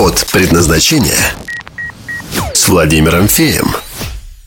[0.00, 1.34] Код предназначения
[2.54, 3.66] с Владимиром Феем.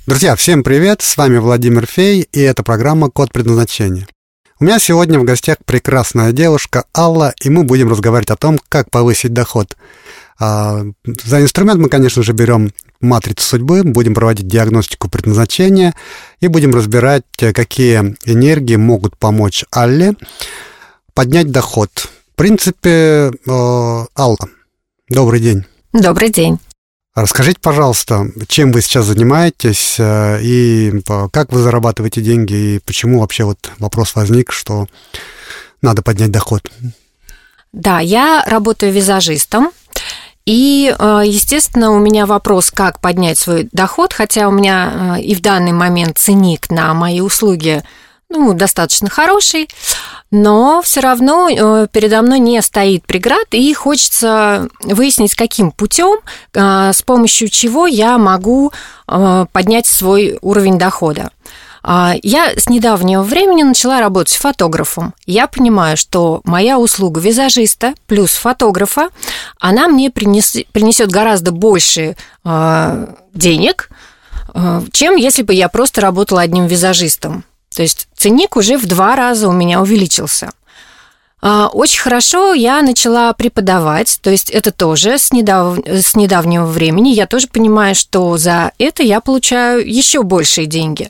[0.08, 1.04] Друзья, всем привет!
[1.04, 4.08] С вами Владимир Фей, и это программа «Код предназначения».
[4.59, 8.89] У меня сегодня в гостях прекрасная девушка Алла, и мы будем разговаривать о том, как
[8.89, 9.77] повысить доход.
[10.39, 10.86] А,
[11.23, 15.93] за инструмент мы, конечно же, берем матрицу судьбы, будем проводить диагностику предназначения
[16.39, 20.15] и будем разбирать, какие энергии могут помочь Алле
[21.13, 21.91] поднять доход.
[22.31, 24.49] В принципе, э, Алла,
[25.09, 25.65] добрый день.
[25.91, 26.59] Добрый день.
[27.15, 33.20] Расскажите, пожалуйста, чем вы сейчас занимаетесь э, и э, как вы зарабатываете деньги и почему
[33.20, 34.88] вообще вот вопрос возник, что
[35.81, 36.72] надо поднять доход?
[37.72, 39.72] Да, я работаю визажистом.
[40.45, 45.72] И, естественно, у меня вопрос, как поднять свой доход, хотя у меня и в данный
[45.72, 47.81] момент ценник на мои услуги
[48.34, 49.70] ну, достаточно хороший,
[50.32, 56.18] но все равно э, передо мной не стоит преград, и хочется выяснить, каким путем,
[56.54, 58.72] э, с помощью чего я могу
[59.08, 61.30] э, поднять свой уровень дохода.
[61.84, 65.14] А, я с недавнего времени начала работать фотографом.
[65.28, 69.09] Я понимаю, что моя услуга визажиста плюс фотографа,
[69.59, 72.16] она мне принесет гораздо больше
[73.34, 73.89] денег,
[74.94, 77.44] чем если бы я просто работала одним визажистом.
[77.74, 80.52] То есть ценник уже в два раза у меня увеличился.
[81.46, 85.78] А, очень хорошо я начала преподавать, то есть это тоже с, недав...
[85.86, 87.10] с недавнего времени.
[87.10, 91.10] Я тоже понимаю, что за это я получаю еще большие деньги.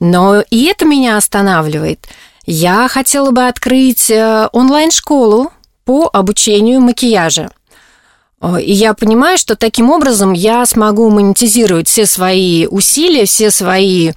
[0.00, 2.08] Но и это меня останавливает.
[2.44, 5.52] Я хотела бы открыть э, онлайн-школу
[5.84, 7.50] по обучению макияжа.
[8.60, 14.12] И я понимаю, что таким образом я смогу монетизировать все свои усилия, все свои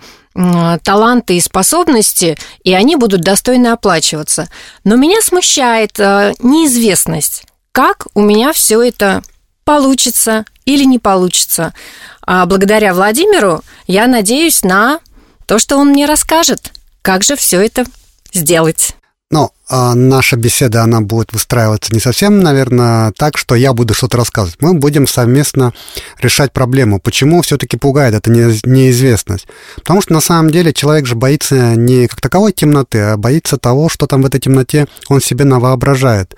[0.84, 4.50] таланты и способности, и они будут достойно оплачиваться.
[4.84, 9.24] Но меня смущает э, неизвестность, как у меня все это
[9.64, 11.74] получится или не получится.
[12.22, 15.00] А благодаря Владимиру я надеюсь на
[15.46, 17.86] то, что он мне расскажет, как же все это
[18.34, 18.96] сделать.
[19.32, 24.18] Ну, а наша беседа, она будет выстраиваться не совсем, наверное, так, что я буду что-то
[24.18, 24.62] рассказывать.
[24.62, 25.74] Мы будем совместно
[26.20, 27.00] решать проблему.
[27.00, 29.48] Почему все-таки пугает эта неизвестность?
[29.78, 33.90] Потому что на самом деле человек же боится не как таковой темноты, а боится того,
[33.90, 36.36] что там в этой темноте он себе навоображает.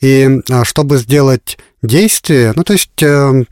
[0.00, 3.44] И а, чтобы сделать действие, ну, то есть э,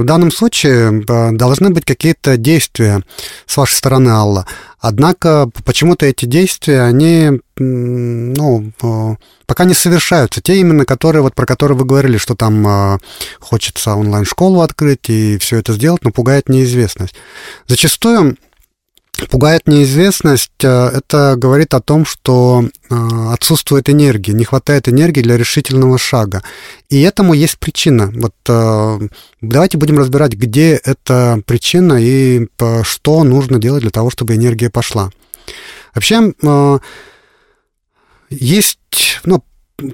[0.00, 3.02] в данном случае э, должны быть какие-то действия
[3.46, 4.46] с вашей стороны, Алла.
[4.78, 10.40] Однако почему-то эти действия, они ну, э, пока не совершаются.
[10.40, 12.98] Те именно, которые, вот, про которые вы говорили, что там э,
[13.40, 17.14] хочется онлайн-школу открыть и все это сделать, но пугает неизвестность.
[17.66, 18.36] Зачастую
[19.30, 22.94] пугает неизвестность, э, это говорит о том, что э,
[23.32, 26.42] отсутствует энергия, не хватает энергии для решительного шага.
[26.88, 28.12] И этому есть причина.
[28.14, 29.08] Вот э,
[29.40, 32.46] давайте будем разбирать, где эта причина и
[32.82, 35.10] что нужно делать для того, чтобы энергия пошла.
[35.94, 36.32] Вообще,
[38.28, 39.42] есть, ну,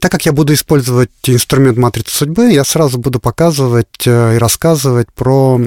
[0.01, 5.61] так как я буду использовать инструмент матрицы судьбы, я сразу буду показывать и рассказывать про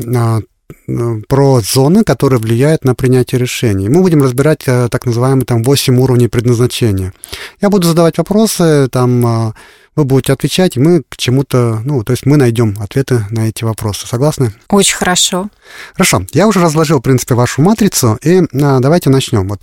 [1.27, 3.89] про зоны, которые влияют на принятие решений.
[3.89, 7.13] Мы будем разбирать э, так называемые там 8 уровней предназначения.
[7.61, 9.53] Я буду задавать вопросы, там э,
[9.95, 13.63] вы будете отвечать, и мы к чему-то, ну, то есть мы найдем ответы на эти
[13.63, 14.07] вопросы.
[14.07, 14.53] Согласны?
[14.69, 15.49] Очень хорошо.
[15.93, 16.23] Хорошо.
[16.33, 19.47] Я уже разложил, в принципе, вашу матрицу, и а, давайте начнем.
[19.47, 19.61] Вот.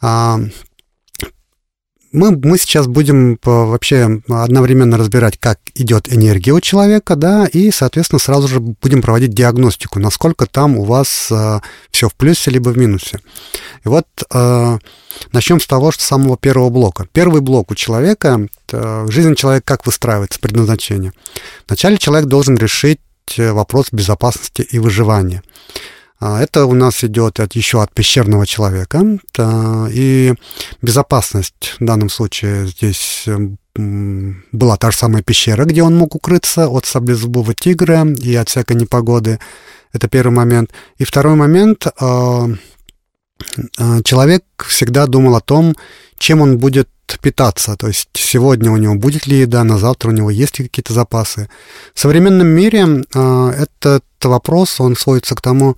[0.00, 0.38] А,
[2.16, 7.70] мы, мы сейчас будем э, вообще одновременно разбирать, как идет энергия у человека, да, и,
[7.70, 11.60] соответственно, сразу же будем проводить диагностику, насколько там у вас э,
[11.90, 13.20] все в плюсе либо в минусе.
[13.84, 14.78] И вот э,
[15.32, 17.06] начнем с того, что самого первого блока.
[17.12, 21.12] Первый блок у человека, э, жизнь человека как выстраивается, предназначение.
[21.68, 23.00] Вначале человек должен решить
[23.36, 25.42] э, вопрос безопасности и выживания.
[26.18, 29.18] А, это у нас идет от, еще от пещерного человека.
[29.92, 30.34] И
[30.82, 33.58] безопасность в данном случае здесь эм,
[34.52, 38.76] была та же самая пещера, где он мог укрыться от саблезубого тигра и от всякой
[38.76, 39.38] непогоды.
[39.92, 40.70] Это первый момент.
[40.98, 41.86] И второй момент.
[42.00, 42.48] А,
[43.78, 45.76] а, человек всегда думал о том,
[46.18, 46.88] чем он будет
[47.20, 47.76] питаться.
[47.76, 50.92] То есть сегодня у него будет ли еда, на завтра у него есть ли какие-то
[50.92, 51.48] запасы.
[51.94, 55.76] В современном мире этот вопрос, он сводится к тому,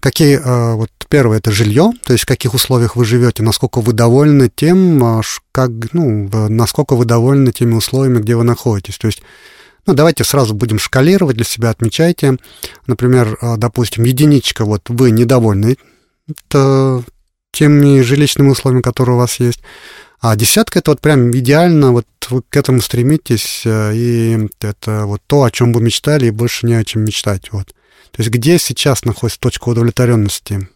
[0.00, 3.92] какие, а, вот первое, это жилье, то есть в каких условиях вы живете, насколько вы
[3.92, 5.20] довольны тем, а,
[5.52, 8.98] как, ну, насколько вы довольны теми условиями, где вы находитесь.
[8.98, 9.22] То есть
[9.86, 12.38] ну, давайте сразу будем шкалировать для себя, отмечайте.
[12.88, 15.76] Например, допустим, единичка, вот вы недовольны
[17.52, 19.60] теми жилищными условиями, которые у вас есть.
[20.28, 25.22] А десятка это вот прям идеально, вот вы к этому стремитесь, э, и это вот
[25.24, 27.52] то, о чем вы мечтали, и больше не о чем мечтать.
[27.52, 27.68] Вот.
[28.10, 30.68] То есть где сейчас находится точка удовлетворенности?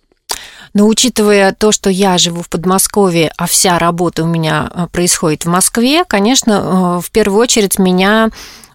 [0.73, 5.47] Но учитывая то, что я живу в Подмосковье, а вся работа у меня э, происходит
[5.47, 8.31] в Москве, конечно, э, в первую очередь меня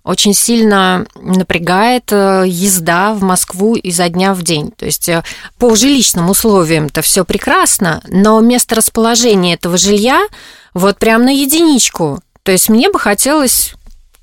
[0.05, 4.71] очень сильно напрягает э, езда в Москву изо дня в день.
[4.71, 5.09] То есть
[5.57, 10.25] по жилищным условиям это все прекрасно, но место расположения этого жилья
[10.73, 12.19] вот прям на единичку.
[12.43, 13.73] То есть мне бы хотелось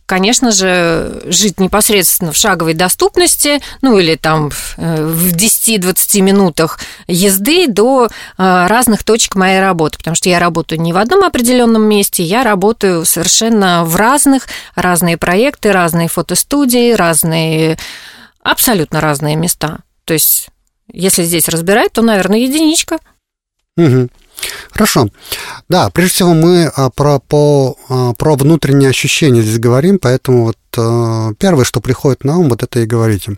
[0.06, 7.69] конечно же, жить непосредственно в шаговой доступности, ну или там э, в 10-20 минутах езды
[7.69, 12.22] до э, разных точек моей работы, потому что я работаю не в одном определенном месте,
[12.22, 17.78] я работаю совершенно в разных, разные проекты, разные фотостудии, разные,
[18.43, 19.78] абсолютно разные места.
[20.04, 20.49] То есть,
[20.93, 22.99] если здесь разбирать, то, наверное, единичка.
[23.76, 24.08] Угу.
[24.71, 25.09] Хорошо.
[25.69, 30.59] Да, прежде всего мы а, про, по, а, про внутренние ощущения здесь говорим, поэтому вот
[30.77, 33.37] а, первое, что приходит на ум, вот это и говорите.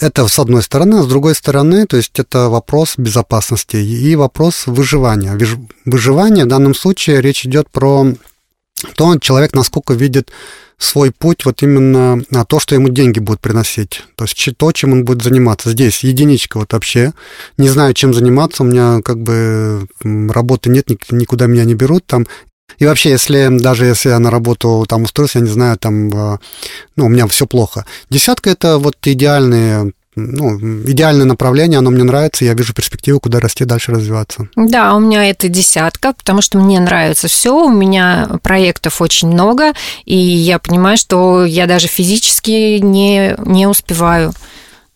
[0.00, 4.66] Это с одной стороны, а с другой стороны, то есть это вопрос безопасности и вопрос
[4.66, 5.38] выживания.
[5.84, 8.06] Выживание в данном случае речь идет про
[8.96, 10.30] то, человек насколько видит
[10.80, 14.02] свой путь вот именно на то, что ему деньги будут приносить.
[14.16, 15.70] То есть то, чем он будет заниматься.
[15.70, 17.12] Здесь единичка вот вообще.
[17.58, 18.62] Не знаю, чем заниматься.
[18.62, 22.06] У меня как бы работы нет, никуда меня не берут.
[22.06, 22.26] Там
[22.78, 26.38] и вообще, если даже если я на работу там устроился, я не знаю, там, а,
[26.96, 27.84] ну, у меня все плохо.
[28.08, 29.92] Десятка это вот идеальные
[30.26, 34.48] ну, идеальное направление, оно мне нравится, я вижу перспективу, куда расти дальше развиваться.
[34.56, 39.72] Да, у меня это десятка, потому что мне нравится все, у меня проектов очень много,
[40.04, 44.32] и я понимаю, что я даже физически не, не успеваю.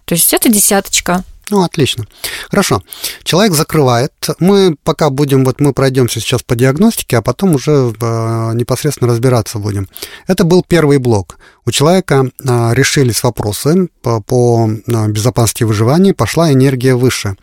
[0.05, 1.25] То есть это десяточка.
[1.50, 2.06] Ну, отлично.
[2.50, 2.82] Хорошо.
[3.23, 4.12] Человек закрывает.
[4.38, 9.58] Мы пока будем, вот мы пройдемся сейчас по диагностике, а потом уже э, непосредственно разбираться
[9.58, 9.88] будем.
[10.26, 11.38] Это был первый блок.
[11.67, 17.37] У человека э, решились вопросы по, по э, безопасности выживания, пошла энергия выше.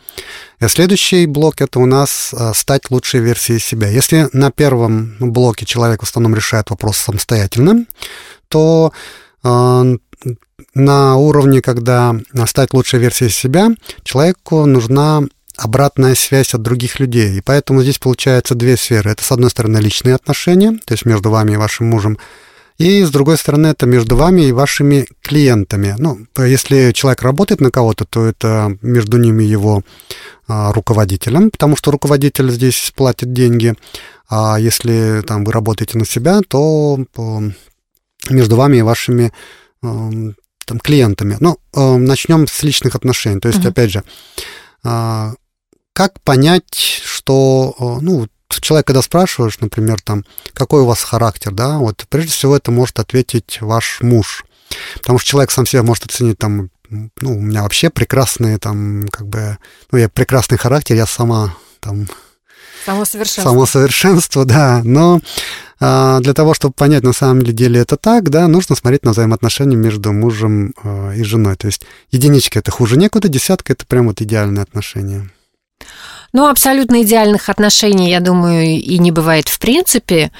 [0.60, 3.88] И следующий блок это у нас э, стать лучшей версией себя.
[3.88, 7.84] Если на первом блоке человек в основном решает вопрос самостоятельно,
[8.48, 12.14] то э, на уровне, когда
[12.46, 13.70] стать лучшей версией себя,
[14.04, 15.22] человеку нужна
[15.56, 17.38] обратная связь от других людей.
[17.38, 19.10] И поэтому здесь получается две сферы.
[19.10, 22.18] Это, с одной стороны, личные отношения, то есть между вами и вашим мужем,
[22.78, 25.94] и, с другой стороны, это между вами и вашими клиентами.
[25.98, 29.82] Ну, если человек работает на кого-то, то это между ними его
[30.48, 33.74] а, руководителем, потому что руководитель здесь платит деньги.
[34.28, 36.98] А если там, вы работаете на себя, то
[38.30, 39.32] между вами и вашими
[39.80, 41.36] там, клиентами.
[41.40, 43.40] Ну, э, начнем с личных отношений.
[43.40, 43.68] То есть, uh-huh.
[43.68, 44.04] опять же,
[44.84, 45.32] э,
[45.92, 46.74] как понять,
[47.04, 52.32] что, э, ну, человек, когда спрашиваешь, например, там, какой у вас характер, да, вот прежде
[52.32, 54.44] всего это может ответить ваш муж.
[54.94, 59.26] Потому что человек сам себя может оценить там, ну, у меня вообще прекрасный там, как
[59.26, 59.58] бы,
[59.90, 62.06] ну, я прекрасный характер, я сама там...
[62.84, 63.42] Само совершенство.
[63.42, 64.82] Само совершенство, да.
[64.84, 65.20] Но
[65.80, 69.76] а, для того, чтобы понять, на самом деле это так, да, нужно смотреть на взаимоотношения
[69.76, 71.56] между мужем а, и женой.
[71.56, 75.28] То есть единичка это хуже некуда, десятка это прям вот идеальные отношения.
[76.32, 80.30] Ну, абсолютно идеальных отношений, я думаю, и не бывает в принципе.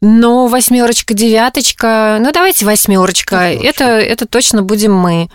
[0.00, 5.30] Но восьмерочка, девяточка, ну давайте восьмерочка, это, это точно будем мы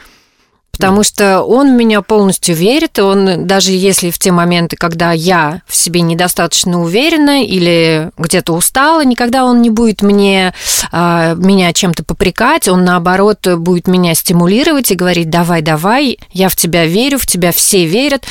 [0.71, 5.61] потому что он в меня полностью верит, он даже если в те моменты, когда я
[5.67, 10.53] в себе недостаточно уверена или где-то устала, никогда он не будет мне
[10.91, 16.55] а, меня чем-то попрекать, он наоборот будет меня стимулировать и говорить, давай, давай, я в
[16.55, 18.25] тебя верю, в тебя все верят,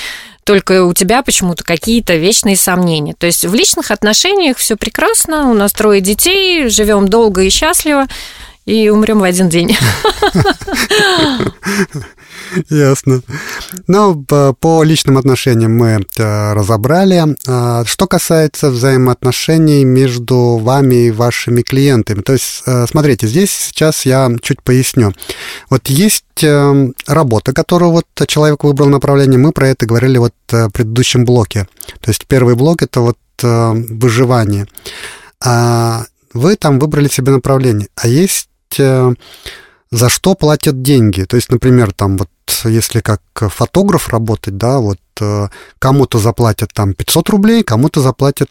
[0.45, 3.15] только у тебя почему-то какие-то вечные сомнения.
[3.15, 8.07] То есть в личных отношениях все прекрасно, у нас трое детей, живем долго и счастливо,
[8.71, 9.77] и умрем в один день.
[12.69, 13.23] Ясно.
[13.87, 17.37] Ну, по личным отношениям мы это разобрали.
[17.47, 22.23] А, что касается взаимоотношений между вами и вашими клиентами.
[22.23, 25.13] То есть, э, смотрите, здесь сейчас я чуть поясню.
[25.69, 30.67] Вот есть э, работа, которую вот человек выбрал направление, мы про это говорили вот э,
[30.67, 31.67] в предыдущем блоке.
[32.01, 34.67] То есть первый блок– это вот выживание.
[35.43, 37.89] А вы там выбрали себе направление.
[37.97, 41.25] А есть за что платят деньги.
[41.25, 42.29] То есть, например, там вот
[42.65, 45.49] если как фотограф работать, да, вот э,
[45.79, 48.49] кому-то заплатят там 500 рублей, кому-то заплатят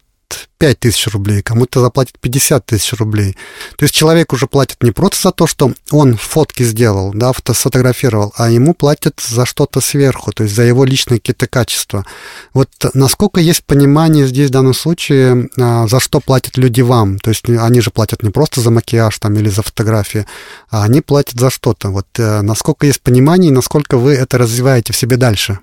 [0.58, 3.36] 5 тысяч рублей, кому-то заплатит 50 тысяч рублей.
[3.76, 8.32] То есть человек уже платит не просто за то, что он фотки сделал, да, сфотографировал,
[8.36, 12.04] а ему платят за что-то сверху, то есть за его личные какие-то качества.
[12.52, 17.18] Вот насколько есть понимание здесь в данном случае, а, за что платят люди вам?
[17.18, 20.26] То есть они же платят не просто за макияж там или за фотографии,
[20.68, 21.88] а они платят за что-то.
[21.88, 25.58] Вот э, насколько есть понимание и насколько вы это развиваете в себе дальше?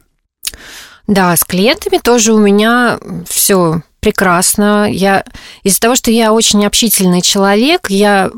[1.07, 4.87] Да, с клиентами тоже у меня все прекрасно.
[4.89, 5.23] Я
[5.63, 8.29] из-за того, что я очень общительный человек, я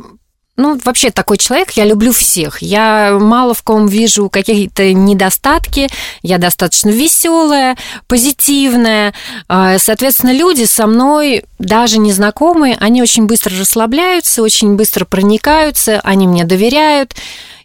[0.60, 2.62] ну, вообще такой человек, я люблю всех.
[2.62, 5.88] Я мало в ком вижу какие-то недостатки.
[6.22, 9.13] Я достаточно веселая, позитивная.
[9.48, 16.28] А, соответственно, люди со мной, даже незнакомые, они очень быстро расслабляются, очень быстро проникаются, они
[16.28, 17.16] мне доверяют.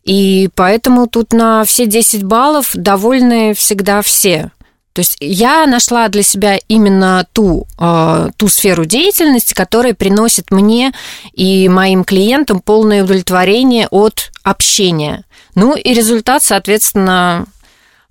[0.05, 4.53] И поэтому тут на все 10 баллов довольны всегда все.
[4.95, 10.93] То есть я нашла для себя именно ту, э, ту сферу деятельности, которая приносит мне
[11.33, 15.25] и моим клиентам полное удовлетворение от общения.
[15.57, 17.47] Ну и результат, соответственно,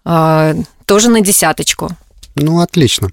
[0.03, 1.89] э, тоже на десяточку.
[2.35, 3.09] Ну, отлично.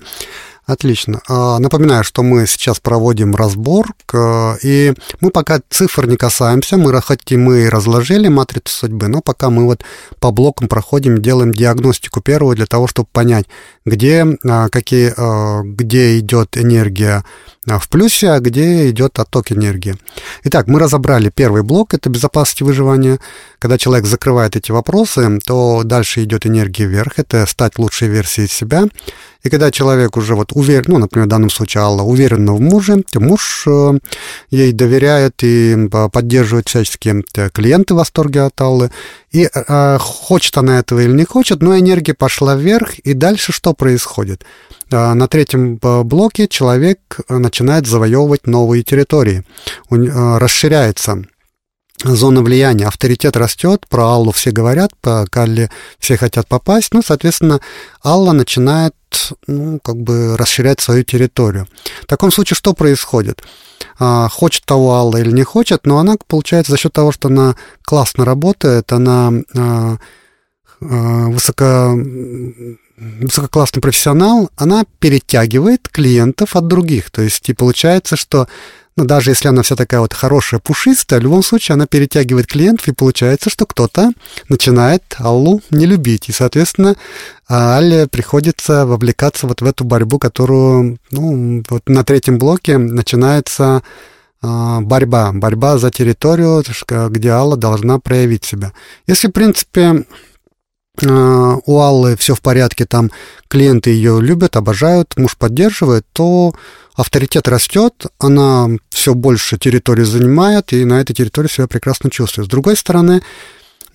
[0.70, 1.20] Отлично.
[1.26, 3.88] А, напоминаю, что мы сейчас проводим разбор,
[4.62, 9.64] и мы пока цифр не касаемся, мы хотим мы разложили матрицу судьбы, но пока мы
[9.64, 9.82] вот
[10.20, 13.46] по блокам проходим, делаем диагностику первую для того, чтобы понять,
[13.84, 17.24] где, а, какие, а, где идет энергия
[17.66, 19.96] в плюсе, а где идет отток энергии.
[20.44, 23.18] Итак, мы разобрали первый блок, это безопасность выживания.
[23.58, 28.86] Когда человек закрывает эти вопросы, то дальше идет энергия вверх, это стать лучшей версией себя.
[29.42, 33.02] И когда человек уже вот уверен, ну, например, в данном случае Алла уверена в муже,
[33.14, 33.98] муж э,
[34.50, 38.90] ей доверяет и поддерживает всячески клиенты в восторге от Аллы.
[39.32, 43.72] И э, хочет она этого или не хочет, но энергия пошла вверх, и дальше что
[43.72, 44.44] происходит?
[44.90, 49.44] Э, на третьем блоке человек начинает завоевывать новые территории,
[49.88, 51.24] расширяется
[52.04, 57.60] зона влияния, авторитет растет, про Аллу все говорят, по Калле все хотят попасть, ну, соответственно,
[58.04, 58.94] Алла начинает,
[59.46, 61.68] ну, как бы расширять свою территорию.
[62.02, 63.42] В таком случае что происходит?
[63.98, 67.56] А, хочет того Алла или не хочет, но она, получается, за счет того, что она
[67.82, 69.96] классно работает, она а,
[70.80, 71.94] а, высоко
[73.00, 77.10] высококлассный профессионал, она перетягивает клиентов от других.
[77.10, 78.46] То есть и получается, что
[78.96, 82.88] но даже если она вся такая вот хорошая, пушистая, в любом случае она перетягивает клиентов,
[82.88, 84.10] и получается, что кто-то
[84.48, 86.28] начинает Аллу не любить.
[86.28, 86.96] И, соответственно,
[87.46, 93.82] Алле приходится вовлекаться вот в эту борьбу, которую, ну, вот на третьем блоке начинается
[94.42, 96.62] а, борьба, борьба за территорию,
[97.10, 98.72] где Алла должна проявить себя.
[99.06, 100.04] Если, в принципе, а,
[101.02, 103.10] у Аллы все в порядке, там
[103.48, 106.52] клиенты ее любят, обожают, муж поддерживает, то
[106.94, 112.46] авторитет растет, она все больше территории занимает, и на этой территории себя прекрасно чувствует.
[112.46, 113.22] С другой стороны,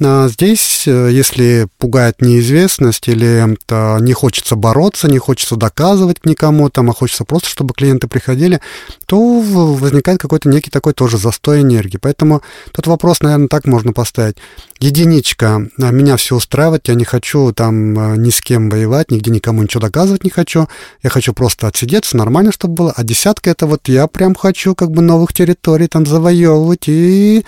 [0.01, 3.55] а здесь, э, если пугает неизвестность или
[4.01, 8.59] не хочется бороться, не хочется доказывать никому, там, а хочется просто, чтобы клиенты приходили,
[9.05, 11.97] то возникает какой-то некий такой тоже застой энергии.
[11.97, 12.41] Поэтому
[12.73, 14.37] тот вопрос, наверное, так можно поставить.
[14.79, 19.31] Единичка, а, меня все устраивает, я не хочу там а, ни с кем воевать, нигде
[19.31, 20.67] никому ничего доказывать не хочу,
[21.03, 22.93] я хочу просто отсидеться, нормально, чтобы было.
[22.95, 27.45] А десятка это вот я прям хочу как бы новых территорий там завоевывать, и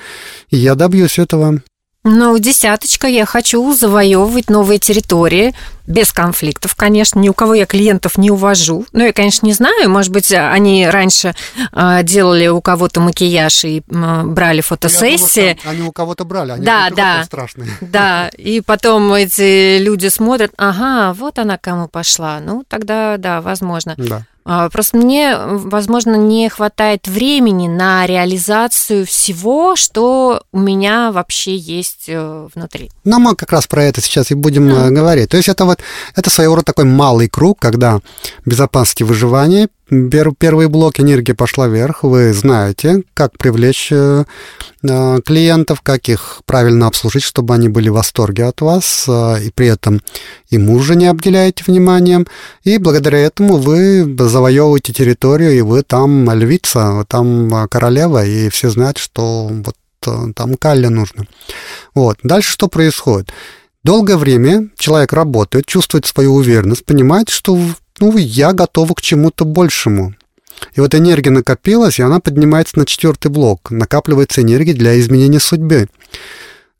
[0.50, 1.62] я добьюсь этого.
[2.10, 5.54] Ну, десяточка, я хочу завоевывать новые территории,
[5.88, 8.86] без конфликтов, конечно, ни у кого я клиентов не увожу.
[8.92, 11.34] Ну, я, конечно, не знаю, может быть, они раньше
[11.72, 15.58] а, делали у кого-то макияж и брали фотосессии.
[15.64, 17.70] Думаю, они у кого-то брали, они да, да, страшные.
[17.82, 22.40] Да, и потом эти люди смотрят, ага, вот она кому пошла.
[22.40, 23.96] Ну, тогда, да, возможно.
[23.98, 24.26] Да.
[24.50, 32.06] А, просто мне, возможно, не хватает времени на реализацию всего, что у меня вообще есть
[32.08, 32.90] э, внутри.
[33.04, 34.92] Ну, мы как раз про это сейчас и будем mm.
[34.92, 35.30] говорить.
[35.30, 35.77] То есть это вот
[36.16, 38.00] это своего рода такой малый круг, когда
[38.46, 42.04] безопасность и выживание Первый блок энергии пошла вверх.
[42.04, 44.26] Вы знаете, как привлечь э,
[44.84, 49.50] э, клиентов, как их правильно обслужить, чтобы они были в восторге от вас, э, и
[49.50, 50.02] при этом
[50.50, 52.28] и мужа не обделяете вниманием.
[52.66, 58.98] И благодаря этому вы завоевываете территорию, и вы там львица, там королева, и все знают,
[58.98, 59.76] что вот
[60.36, 61.28] там Калли нужно.
[61.96, 62.18] Вот.
[62.24, 63.32] Дальше что происходит?
[63.84, 67.58] Долгое время человек работает, чувствует свою уверенность, понимает, что
[68.00, 70.14] ну, я готова к чему-то большему.
[70.76, 73.70] И вот энергия накопилась, и она поднимается на четвертый блок.
[73.72, 75.88] Накапливается энергия для изменения судьбы.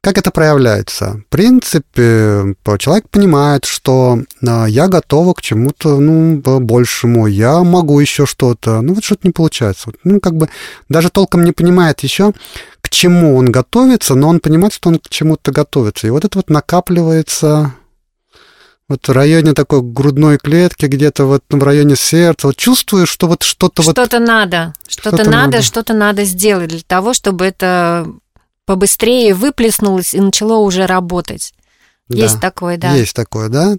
[0.02, 1.22] Как это проявляется?
[1.28, 8.26] В принципе, человек понимает, что а, я готова к чему-то ну, большему, я могу еще
[8.26, 9.92] что-то, ну вот что-то не получается.
[10.04, 10.50] Ну, как бы
[10.88, 12.34] даже толком не понимает еще,
[12.82, 16.08] к чему он готовится, но он понимает, что он к чему-то готовится.
[16.08, 17.74] И вот это вот накапливается
[18.90, 23.44] вот в районе такой грудной клетки, где-то вот в районе сердца, вот чувствую, что вот
[23.44, 24.28] что-то что-то вот...
[24.28, 28.08] надо, что-то, что-то надо, надо, что-то надо сделать для того, чтобы это
[28.68, 31.54] побыстрее выплеснулось и начало уже работать.
[32.10, 32.94] Да, есть такое, да.
[32.94, 33.76] Есть такое, да.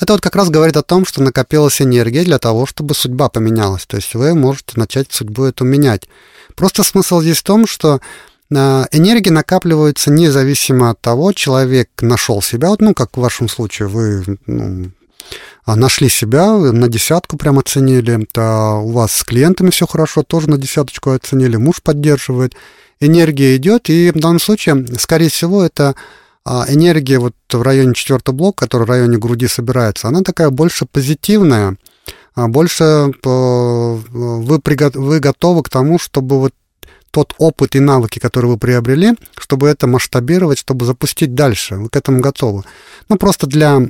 [0.00, 3.86] Это вот как раз говорит о том, что накопилась энергия для того, чтобы судьба поменялась.
[3.86, 6.08] То есть вы можете начать судьбу эту менять.
[6.56, 8.00] Просто смысл здесь в том, что
[8.54, 13.88] а, энергии накапливаются независимо от того, человек нашел себя, вот, ну, как в вашем случае,
[13.88, 14.90] вы ну,
[15.64, 20.50] а, нашли себя, на десятку прям оценили, то у вас с клиентами все хорошо, тоже
[20.50, 22.54] на десяточку оценили, муж поддерживает
[23.00, 25.94] энергия идет, и в данном случае, скорее всего, это
[26.44, 30.86] а, энергия вот в районе четвертого блока, который в районе груди собирается, она такая больше
[30.86, 31.76] позитивная,
[32.34, 36.54] а больше вы, вы готовы к тому, чтобы вот
[37.10, 41.76] тот опыт и навыки, которые вы приобрели, чтобы это масштабировать, чтобы запустить дальше.
[41.76, 42.62] Вы к этому готовы.
[43.08, 43.80] Ну, просто для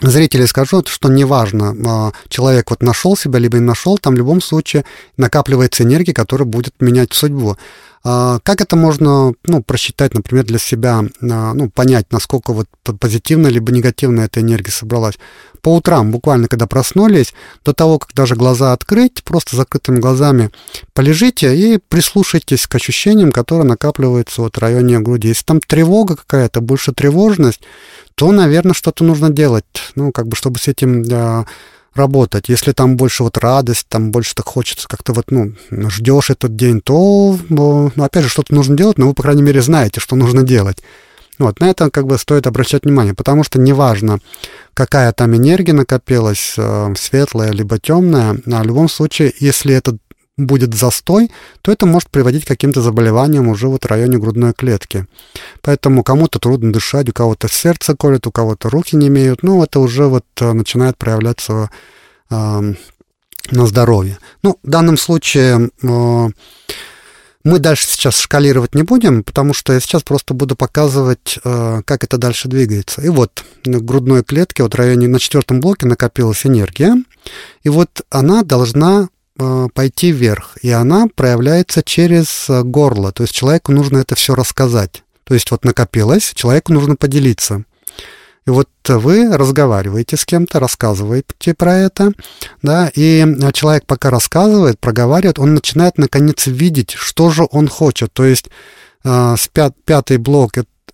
[0.00, 4.40] зрителей скажу, что неважно, а, человек вот нашел себя, либо не нашел, там в любом
[4.40, 4.84] случае
[5.16, 7.56] накапливается энергия, которая будет менять судьбу.
[8.04, 12.66] А, как это можно ну, просчитать, например, для себя, а, ну, понять, насколько вот
[12.98, 15.18] позитивная либо негативная эта энергия собралась?
[15.60, 17.32] По утрам, буквально когда проснулись,
[17.64, 20.50] до того, как даже глаза открыть, просто закрытыми глазами
[20.92, 25.28] полежите и прислушайтесь к ощущениям, которые накапливаются вот в районе груди.
[25.28, 27.60] Если там тревога какая-то, больше тревожность,
[28.16, 31.04] то, наверное, что-то нужно делать, ну, как бы, чтобы с этим
[31.94, 32.48] работать.
[32.48, 36.80] Если там больше вот радость, там больше так хочется как-то вот, ну, ждешь этот день,
[36.80, 40.42] то, ну, опять же, что-то нужно делать, но вы, по крайней мере, знаете, что нужно
[40.42, 40.78] делать.
[41.38, 44.20] Вот, на это как бы стоит обращать внимание, потому что неважно,
[44.74, 49.96] какая там энергия накопилась, э, светлая либо темная, а в любом случае, если этот
[50.46, 51.30] будет застой,
[51.62, 55.06] то это может приводить к каким-то заболеваниям уже вот в районе грудной клетки.
[55.60, 59.42] Поэтому кому-то трудно дышать, у кого-то сердце колет, у кого-то руки не имеют.
[59.42, 61.70] Ну, это уже вот э, начинает проявляться
[62.30, 62.74] э,
[63.50, 64.18] на здоровье.
[64.42, 66.28] Ну, в данном случае э,
[67.44, 72.04] мы дальше сейчас шкалировать не будем, потому что я сейчас просто буду показывать, э, как
[72.04, 73.02] это дальше двигается.
[73.02, 76.94] И вот в грудной клетке, вот в районе на четвертом блоке накопилась энергия,
[77.64, 79.08] и вот она должна
[79.74, 85.04] пойти вверх, и она проявляется через э, горло, то есть человеку нужно это все рассказать.
[85.24, 87.64] То есть вот накопилось, человеку нужно поделиться.
[88.46, 92.12] И вот вы разговариваете с кем-то, рассказываете про это,
[92.60, 98.12] да, и человек пока рассказывает, проговаривает, он начинает наконец видеть, что же он хочет.
[98.12, 98.50] То есть
[99.04, 99.36] э,
[99.84, 100.52] пятый блок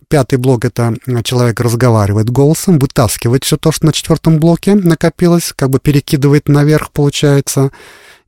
[0.09, 5.71] пятый блок это человек разговаривает голосом, вытаскивает все то, что на четвертом блоке накопилось, как
[5.71, 7.71] бы перекидывает наверх, получается.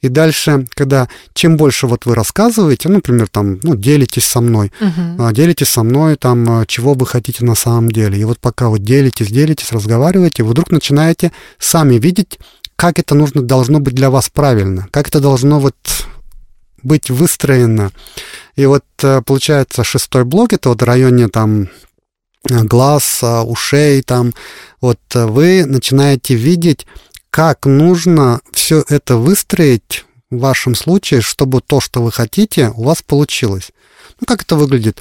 [0.01, 4.73] И дальше, когда чем больше вот вы рассказываете, ну, например, там, ну, делитесь со мной,
[4.81, 5.33] uh-huh.
[5.33, 8.19] делитесь со мной, там, а, чего вы хотите на самом деле.
[8.19, 12.39] И вот пока вы делитесь, делитесь, разговариваете, вы вдруг начинаете сами видеть,
[12.77, 15.77] как это нужно, должно быть для вас правильно, как это должно вот
[16.83, 17.91] быть выстроено.
[18.57, 21.69] И вот э, получается шестой блок, это вот в районе там
[22.45, 24.33] глаз, а, ушей, там,
[24.81, 26.87] вот э, вы начинаете видеть,
[27.31, 33.03] как нужно все это выстроить в вашем случае, чтобы то, что вы хотите, у вас
[33.03, 33.71] получилось.
[34.21, 35.01] Ну, как это выглядит?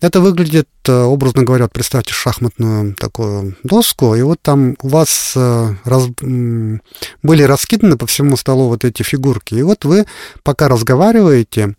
[0.00, 5.74] Это выглядит, э, образно говоря, представьте шахматную такую доску, и вот там у вас э,
[5.84, 10.04] раз, были раскиданы по всему столу вот эти фигурки, и вот вы,
[10.42, 11.76] пока разговариваете,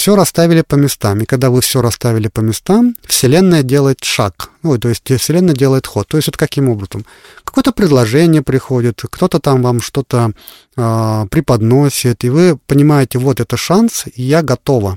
[0.00, 1.20] все расставили по местам.
[1.20, 4.48] И когда вы все расставили по местам, Вселенная делает шаг.
[4.62, 6.08] Ну, то есть Вселенная делает ход.
[6.08, 7.04] То есть вот каким образом?
[7.44, 10.32] Какое-то предложение приходит, кто-то там вам что-то
[10.74, 14.96] э, преподносит, и вы понимаете, вот это шанс, и я готова.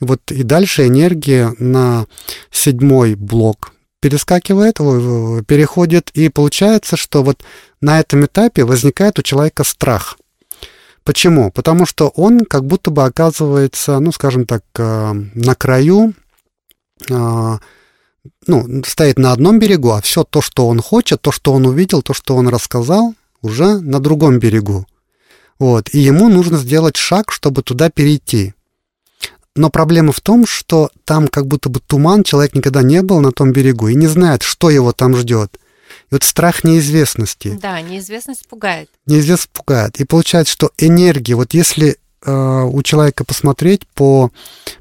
[0.00, 2.06] И вот и дальше энергия на
[2.50, 4.76] седьмой блок перескакивает,
[5.46, 7.42] переходит, и получается, что вот
[7.82, 10.16] на этом этапе возникает у человека страх–
[11.08, 11.50] Почему?
[11.50, 16.12] Потому что он как будто бы оказывается, ну, скажем так, э, на краю,
[17.08, 17.58] э,
[18.46, 22.02] ну, стоит на одном берегу, а все то, что он хочет, то, что он увидел,
[22.02, 24.86] то, что он рассказал, уже на другом берегу.
[25.58, 25.88] Вот.
[25.94, 28.52] И ему нужно сделать шаг, чтобы туда перейти.
[29.56, 33.32] Но проблема в том, что там как будто бы туман, человек никогда не был на
[33.32, 35.58] том берегу и не знает, что его там ждет.
[36.10, 37.58] И вот страх неизвестности.
[37.60, 38.88] Да, неизвестность пугает.
[39.06, 40.00] Неизвестность пугает.
[40.00, 44.30] И получается, что энергия, вот если э, у человека посмотреть по,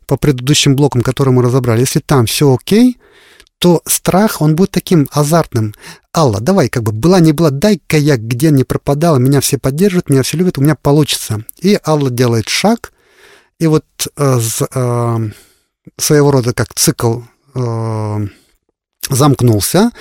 [0.05, 2.97] по предыдущим блокам, которые мы разобрали, если там все окей,
[3.59, 5.73] то страх, он будет таким азартным.
[6.15, 10.09] Алла, давай, как бы была не была, дай-ка я где не пропадала, меня все поддерживают,
[10.09, 11.43] меня все любят, у меня получится.
[11.59, 12.93] И Алла делает шаг,
[13.59, 13.85] и вот
[14.15, 14.39] э,
[14.75, 15.17] э,
[15.97, 17.21] своего рода как цикл
[17.55, 18.27] э,
[19.09, 19.91] замкнулся,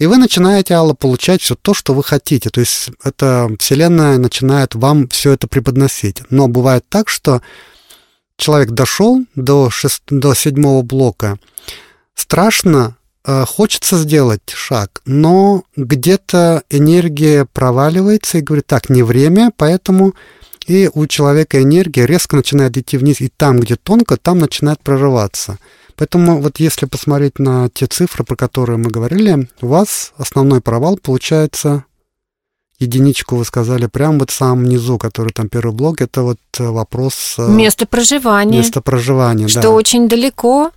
[0.00, 2.48] и вы начинаете, Алла, получать все то, что вы хотите.
[2.48, 6.22] То есть эта Вселенная начинает вам все это преподносить.
[6.30, 7.42] Но бывает так, что
[8.38, 10.02] человек дошел до, шест...
[10.08, 11.38] до седьмого блока,
[12.14, 20.14] страшно, э, хочется сделать шаг, но где-то энергия проваливается и говорит, так, не время, поэтому
[20.66, 25.58] и у человека энергия резко начинает идти вниз, и там, где тонко, там начинает прорываться.
[25.96, 30.96] Поэтому вот если посмотреть на те цифры, про которые мы говорили, у вас основной провал
[30.96, 31.84] получается
[32.80, 37.34] единичку вы сказали прямо вот в самом низу, который там первый блок, это вот вопрос...
[37.38, 38.58] Э, место проживания.
[38.58, 39.62] Место проживания, что да.
[39.62, 40.70] Что очень далеко,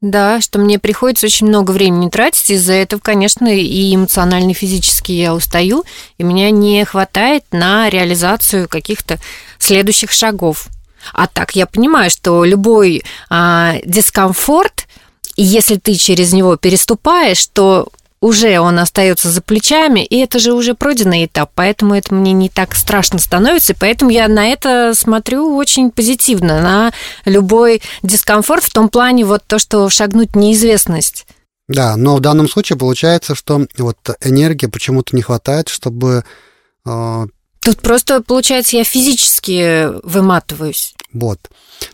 [0.00, 5.12] да, что мне приходится очень много времени тратить, из-за этого, конечно, и эмоционально, и физически
[5.12, 5.84] я устаю,
[6.18, 9.18] и меня не хватает на реализацию каких-то
[9.58, 10.68] следующих шагов.
[11.12, 14.86] А так я понимаю, что любой а, дискомфорт,
[15.36, 17.88] если ты через него переступаешь, то
[18.20, 22.48] уже он остается за плечами, и это же уже пройденный этап, поэтому это мне не
[22.48, 26.92] так страшно становится, и поэтому я на это смотрю очень позитивно, на
[27.24, 31.26] любой дискомфорт в том плане вот то, что шагнуть неизвестность.
[31.68, 36.24] Да, но в данном случае получается, что вот энергии почему-то не хватает, чтобы
[36.86, 37.26] э,
[37.68, 40.94] Тут просто, получается, я физически выматываюсь.
[41.12, 41.38] Вот.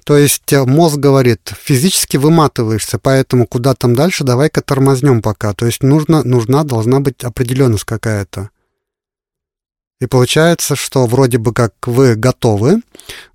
[0.04, 5.52] То есть э, мозг говорит, физически выматываешься, поэтому куда там дальше, давай-ка тормознем пока.
[5.52, 8.50] То есть нужно, нужна, должна быть определенность какая-то.
[10.00, 12.80] И получается, что вроде бы как вы готовы,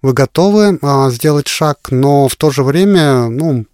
[0.02, 3.65] вы готовы а, сделать шаг, но в то же время, ну,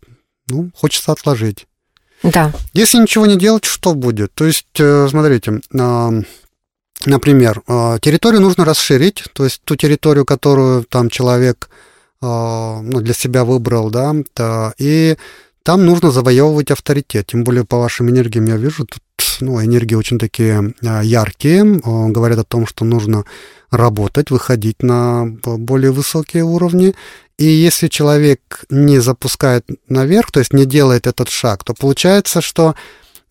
[0.48, 1.68] ну, хочется отложить.
[2.24, 2.52] Да.
[2.74, 4.34] Если ничего не делать, что будет?
[4.34, 5.62] То есть, э, смотрите,
[7.06, 11.70] Например, э, территорию нужно расширить, то есть ту территорию, которую там человек
[12.22, 14.16] э, ну, для себя выбрал, да,
[14.78, 15.18] и
[15.64, 17.28] там нужно завоевывать авторитет.
[17.28, 19.02] Тем более по вашим энергиям я вижу, тут
[19.42, 23.26] ну, энергии очень такие э, яркие, говорят о том, что нужно
[23.72, 26.96] работать, выходить на более высокие уровни.
[27.38, 32.76] И если человек не запускает наверх, то есть не делает этот шаг, то получается, что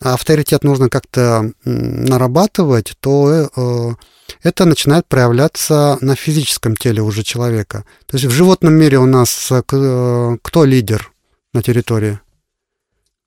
[0.00, 3.94] авторитет нужно как-то нарабатывать, то э,
[4.42, 7.84] это начинает проявляться на физическом теле уже человека.
[8.06, 11.12] То есть в животном мире у нас э, э, кто лидер
[11.52, 12.18] на территории?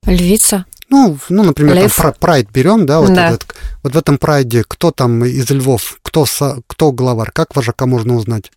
[0.05, 0.65] Львица.
[0.89, 1.95] Ну, ну например, Лев.
[1.95, 3.31] там прайд берем, да, вот, да.
[3.31, 7.85] Этот, вот в этом прайде кто там из львов, кто, со, кто главарь, как вожака
[7.85, 8.51] можно узнать?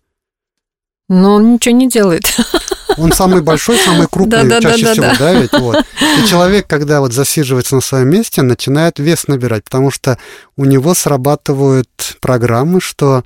[1.11, 2.23] Но он ничего не делает.
[2.97, 5.77] Он самый большой, самый крупный да, чаще да, всего, да, да, ведь вот.
[6.19, 10.17] И человек, когда вот засиживается на своем месте, начинает вес набирать, потому что
[10.57, 13.23] у него срабатывают программы, что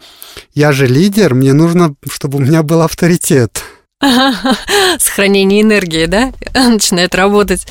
[0.53, 3.63] я же лидер, мне нужно, чтобы у меня был авторитет.
[4.99, 6.31] Сохранение энергии, да?
[6.53, 7.67] Начинает работать.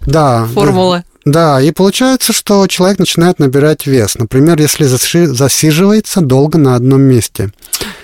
[0.00, 0.46] Да.
[0.54, 1.04] Формула.
[1.24, 4.14] Да, и получается, что человек начинает набирать вес.
[4.16, 7.50] Например, если засиживается долго на одном месте.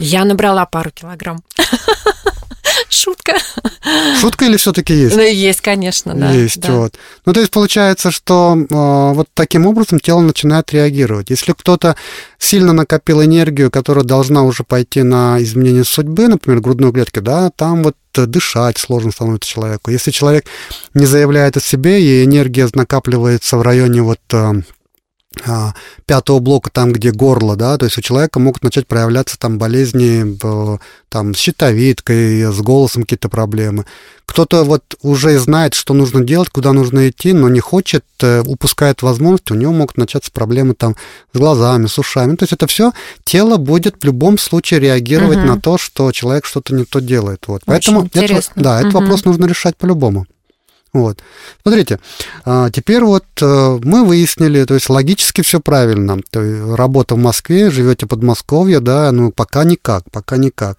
[0.00, 1.42] Я набрала пару килограмм.
[2.88, 3.36] Шутка.
[4.20, 5.14] Шутка или все-таки есть?
[5.14, 6.32] Ну, есть, конечно, да.
[6.32, 6.72] Есть, да.
[6.72, 6.94] вот.
[7.24, 11.30] Ну, то есть получается, что э, вот таким образом тело начинает реагировать.
[11.30, 11.96] Если кто-то
[12.38, 17.84] сильно накопил энергию, которая должна уже пойти на изменение судьбы, например, грудной клетки, да, там
[17.84, 19.90] вот дышать сложно становится человеку.
[19.90, 20.46] Если человек
[20.94, 24.62] не заявляет о себе, и энергия накапливается в районе вот э,
[26.06, 30.36] пятого блока, там, где горло, да, то есть у человека могут начать проявляться там болезни
[31.08, 33.86] там, с щитовидкой, с голосом какие-то проблемы.
[34.26, 39.02] Кто-то вот уже знает, что нужно делать, куда нужно идти, но не хочет, э, упускает
[39.02, 40.94] возможность, у него могут начаться проблемы там
[41.32, 42.36] с глазами, с ушами.
[42.36, 42.92] То есть это все
[43.24, 45.46] тело будет в любом случае реагировать угу.
[45.46, 47.42] на то, что человек что-то не то делает.
[47.48, 47.62] Вот.
[47.66, 48.52] Очень Поэтому интересно.
[48.52, 48.80] это, да, угу.
[48.80, 50.26] этот вопрос нужно решать по-любому.
[50.92, 51.20] Вот.
[51.62, 52.00] Смотрите,
[52.44, 56.18] а, теперь вот э, мы выяснили, то есть логически все правильно.
[56.30, 60.78] То есть работа в Москве, живете Подмосковье, да, ну пока никак, пока никак.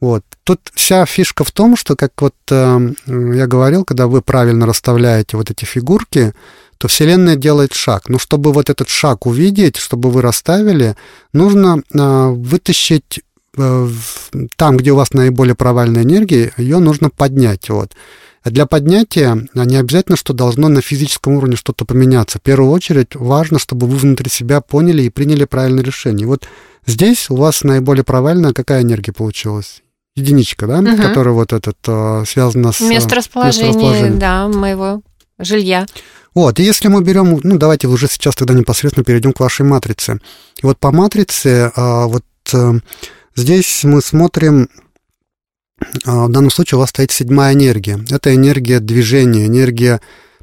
[0.00, 0.24] Вот.
[0.44, 5.36] Тут вся фишка в том, что, как вот э, я говорил, когда вы правильно расставляете
[5.36, 6.32] вот эти фигурки,
[6.78, 8.08] то Вселенная делает шаг.
[8.08, 10.96] Но чтобы вот этот шаг увидеть, чтобы вы расставили,
[11.34, 13.20] нужно э, вытащить
[14.56, 17.68] там, где у вас наиболее провальная энергия, ее нужно поднять.
[17.68, 17.92] Вот.
[18.44, 22.38] Для поднятия не обязательно, что должно на физическом уровне что-то поменяться.
[22.38, 26.26] В первую очередь важно, чтобы вы внутри себя поняли и приняли правильное решение.
[26.26, 26.48] Вот
[26.86, 29.82] здесь у вас наиболее провальная какая энергия получилась?
[30.16, 31.00] Единичка, да, угу.
[31.00, 34.18] которая вот этот э, связана с место расположения, место расположения.
[34.18, 35.02] да, моего
[35.38, 35.86] жилья.
[36.34, 40.20] Вот, и если мы берем, ну, давайте уже сейчас тогда непосредственно перейдем к вашей матрице.
[40.62, 42.72] И вот по матрице, а, вот э,
[43.34, 44.89] здесь мы смотрим, а,
[46.04, 47.98] в данном случае у вас стоит седьмая энергия.
[48.10, 50.00] Это энергия движения, энергия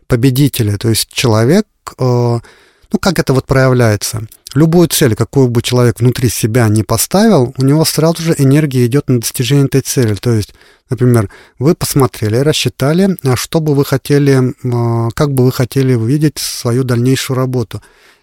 [0.08, 0.78] победителя.
[0.78, 1.65] То есть человек,
[1.97, 4.28] э, ну, как это вот проявляется?
[4.54, 9.10] Любую цель, какую бы человек внутри себя не поставил, у него сразу же энергия идет
[9.10, 10.15] на достижение этой цели.
[10.15, 10.54] То есть
[10.89, 16.38] Например, вы посмотрели, рассчитали, а что бы вы хотели, а, как бы вы хотели увидеть
[16.38, 17.82] свою дальнейшую работу.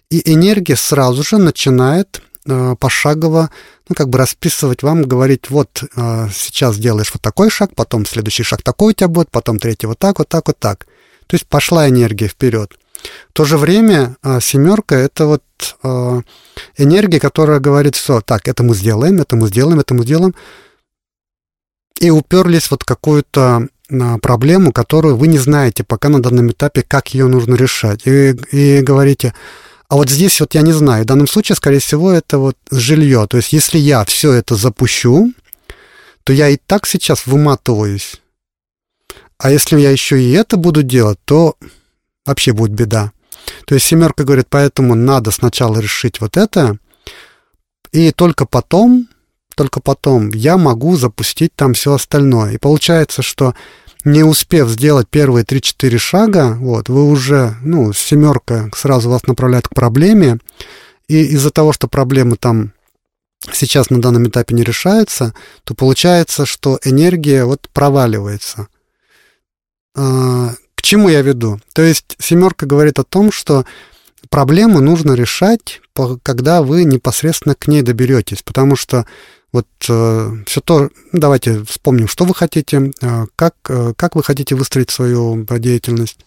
[0.09, 3.51] И энергия сразу же начинает а, пошагово,
[3.89, 5.83] ну, как бы расписывать вам, говорить, вот
[6.33, 9.99] сейчас делаешь вот такой шаг, потом следующий шаг такой у тебя будет, потом третий вот
[9.99, 10.87] так, вот так, вот так.
[11.27, 12.73] То есть пошла энергия вперед.
[13.29, 15.43] В то же время семерка это вот
[16.77, 20.33] энергия, которая говорит, что так, это мы сделаем, это мы сделаем, это мы сделаем
[21.99, 27.13] и уперлись вот какую-то а, проблему, которую вы не знаете пока на данном этапе, как
[27.13, 28.01] ее нужно решать.
[28.05, 29.33] И, и говорите,
[29.87, 31.03] а вот здесь вот я не знаю.
[31.03, 33.27] В данном случае, скорее всего, это вот жилье.
[33.29, 35.31] То есть, если я все это запущу,
[36.23, 38.21] то я и так сейчас выматываюсь.
[39.37, 41.55] А если я еще и это буду делать, то
[42.25, 43.11] вообще будет беда.
[43.67, 46.77] То есть семерка говорит, поэтому надо сначала решить вот это,
[47.91, 49.07] и только потом
[49.55, 52.53] только потом я могу запустить там все остальное.
[52.53, 53.55] И получается, что
[54.05, 59.73] не успев сделать первые 3-4 шага, вот, вы уже, ну, семерка сразу вас направляет к
[59.73, 60.37] проблеме,
[61.07, 62.71] и из-за того, что проблемы там
[63.51, 68.67] сейчас на данном этапе не решаются, то получается, что энергия вот проваливается.
[69.95, 71.59] А, к чему я веду?
[71.73, 73.65] То есть семерка говорит о том, что
[74.35, 75.79] проблему нужно решать,
[76.21, 79.05] когда вы непосредственно к ней доберетесь, потому что
[79.53, 84.23] вот э, все то, ну, давайте вспомним, что вы хотите, э, как, э, как вы
[84.23, 86.17] хотите выстроить свою деятельность.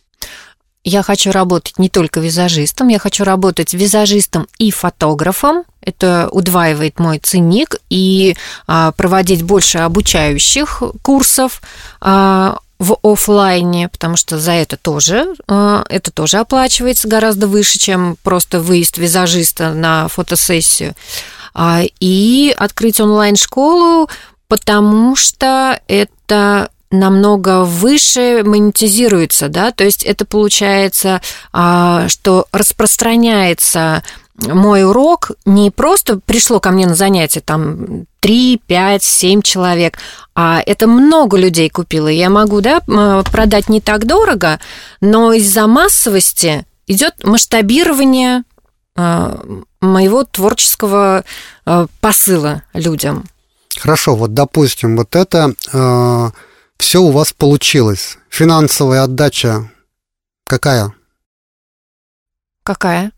[0.84, 5.64] Я хочу работать не только визажистом, я хочу работать визажистом и фотографом.
[5.82, 11.60] Это удваивает мой ценник и а, проводить больше обучающих курсов
[12.00, 18.16] а, в офлайне, потому что за это тоже а, это тоже оплачивается гораздо выше, чем
[18.22, 20.94] просто выезд визажиста на фотосессию.
[21.54, 24.08] А, и открыть онлайн-школу,
[24.46, 31.20] потому что это намного выше монетизируется, да, то есть это получается,
[31.52, 34.02] а, что распространяется
[34.46, 39.98] мой урок не просто пришло ко мне на занятие там 3, 5, 7 человек,
[40.34, 42.08] а это много людей купило.
[42.08, 42.80] Я могу, да,
[43.30, 44.60] продать не так дорого,
[45.00, 48.44] но из-за массовости идет масштабирование
[48.96, 49.40] а,
[49.80, 51.24] моего творческого
[51.64, 53.24] а, посыла людям.
[53.78, 56.30] Хорошо, вот допустим, вот это э,
[56.78, 58.18] все у вас получилось.
[58.28, 59.70] Финансовая отдача
[60.46, 60.92] какая?
[62.64, 63.12] Какая?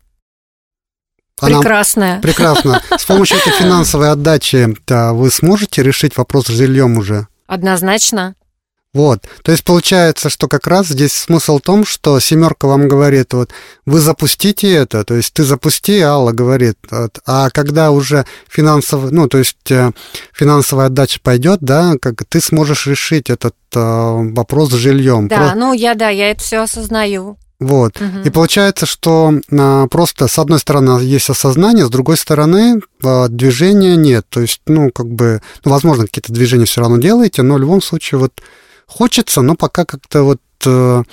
[1.41, 2.21] Она прекрасная.
[2.21, 2.81] Прекрасно.
[2.97, 7.27] С помощью этой финансовой отдачи да, вы сможете решить вопрос с жильем уже?
[7.47, 8.35] Однозначно.
[8.93, 13.31] Вот, то есть получается, что как раз здесь смысл в том, что семерка вам говорит,
[13.33, 13.51] вот,
[13.85, 19.29] вы запустите это, то есть ты запусти, Алла говорит, вот, а когда уже финансовый, ну,
[19.29, 19.91] то есть э,
[20.33, 25.29] финансовая отдача пойдет, да, как ты сможешь решить этот э, вопрос с жильем.
[25.29, 25.55] Да, Про...
[25.55, 27.37] ну я, да, я это все осознаю.
[27.61, 28.01] Вот.
[28.01, 28.21] Угу.
[28.25, 33.95] И получается, что а, просто с одной стороны есть осознание, с другой стороны а, движения
[33.95, 34.25] нет.
[34.29, 37.83] То есть, ну, как бы, ну, возможно, какие-то движения все равно делаете, но в любом
[37.83, 38.41] случае вот
[38.87, 41.03] хочется, но пока как-то вот э,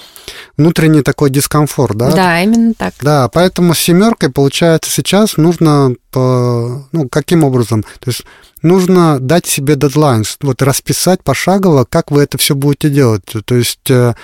[0.57, 2.11] внутренний такой дискомфорт, да?
[2.13, 2.95] Да, именно так.
[3.03, 7.83] Да, поэтому с семеркой, получается, сейчас нужно, по, ну, каким образом?
[7.83, 8.25] То есть
[8.63, 13.25] нужно дать себе дедлайн, вот расписать пошагово, как вы это все будете делать.
[13.45, 14.15] То есть э, э,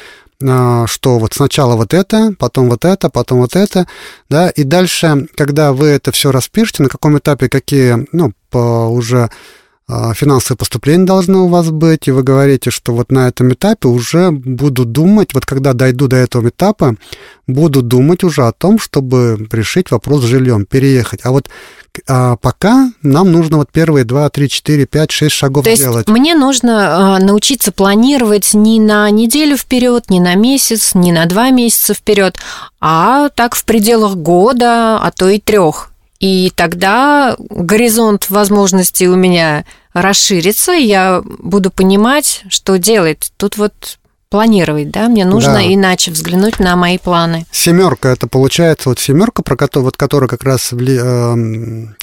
[0.41, 3.87] что вот сначала вот это, потом вот это, потом вот это,
[4.29, 9.31] да, и дальше, когда вы это все распишете, на каком этапе какие, ну, по уже
[9.87, 13.89] а, финансовые поступления должны у вас быть, и вы говорите, что вот на этом этапе
[13.89, 16.97] уже буду думать, вот когда дойду до этого этапа,
[17.47, 21.21] буду думать уже о том, чтобы решить вопрос с жильем, переехать.
[21.23, 21.51] А вот
[22.09, 26.07] а пока нам нужно вот первые 2, 3, 4, 5, 6 шагов То сделать.
[26.07, 31.27] Есть мне нужно а, научиться планировать не на неделю вперед, не на месяц, не на
[31.27, 32.37] два месяца вперед,
[32.81, 35.91] а так в пределах года, а то и трех.
[36.21, 43.33] И тогда горизонт возможностей у меня расширится, и я буду понимать, что делать.
[43.37, 43.99] Тут вот
[44.35, 45.07] планировать, да?
[45.09, 45.63] Мне нужно Да.
[45.63, 47.47] иначе взглянуть на мои планы.
[47.53, 51.95] Семерка это получается вот семерка, про которую, вот, которая как раз вли- эм,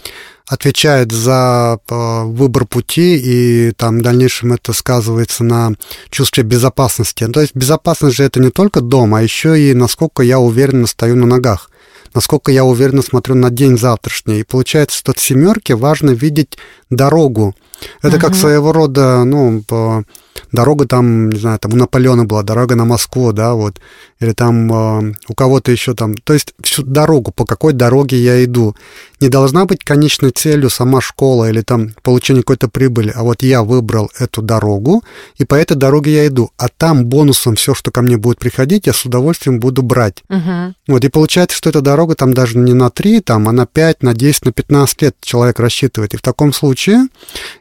[0.48, 5.74] отвечает за э, выбор пути, и там в дальнейшем это сказывается на
[6.10, 7.28] чувстве безопасности.
[7.28, 11.18] То есть безопасность же это не только дом, а еще и насколько я уверенно стою
[11.18, 11.70] на ногах,
[12.14, 14.40] насколько я уверенно смотрю на день завтрашний.
[14.40, 16.58] И получается, что от семерки важно видеть
[16.90, 17.56] дорогу.
[18.02, 18.40] Это как Мгм.
[18.40, 20.06] своего рода, ну, по-
[20.52, 23.80] дорога там, не знаю, там у Наполеона была дорога на Москву, да, вот,
[24.20, 28.44] или там э, у кого-то еще там, то есть всю дорогу, по какой дороге я
[28.44, 28.76] иду.
[29.20, 33.64] Не должна быть конечной целью сама школа или там получение какой-то прибыли, а вот я
[33.64, 35.04] выбрал эту дорогу,
[35.38, 38.88] и по этой дороге я иду, а там бонусом все, что ко мне будет приходить,
[38.88, 40.24] я с удовольствием буду брать.
[40.30, 40.76] Мгм.
[40.88, 44.04] Вот, и получается, что эта дорога там даже не на 3, там, а на 5,
[44.04, 46.14] на 10, на 15 лет человек рассчитывает.
[46.14, 47.08] И в таком случае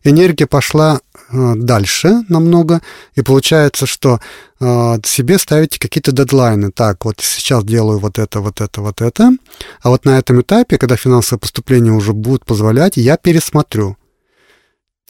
[0.04, 1.00] энергия пошла
[1.32, 2.80] дальше намного,
[3.14, 4.20] и получается, что
[4.60, 6.70] э, себе ставите какие-то дедлайны.
[6.70, 9.30] Так, вот сейчас делаю вот это, вот это, вот это,
[9.82, 13.96] а вот на этом этапе, когда финансовые поступления уже будут позволять, я пересмотрю.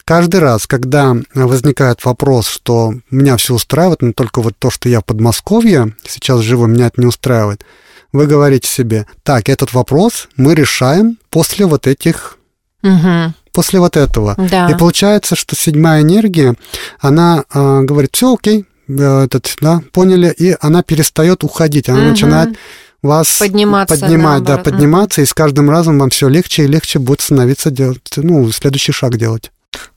[0.05, 5.01] Каждый раз, когда возникает вопрос, что меня все устраивает, но только вот то, что я
[5.01, 7.65] в Подмосковье сейчас живу, меня это не устраивает,
[8.13, 12.39] вы говорите себе, так, этот вопрос мы решаем после вот этих,
[12.83, 13.35] Мгм.
[13.53, 14.35] После вот этого.
[14.37, 14.69] Да.
[14.71, 16.55] И получается, что седьмая энергия,
[17.01, 22.11] она э, говорит, все окей, этот, да, поняли, и она перестает уходить, она Мгм.
[22.11, 22.59] начинает
[23.03, 27.21] вас Подниматься, поднимать, да, подниматься, и с каждым разом вам все легче и легче будет
[27.21, 29.53] становиться делать, ну, следующий шаг делать.